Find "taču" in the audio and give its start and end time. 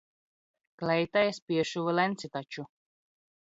2.39-2.69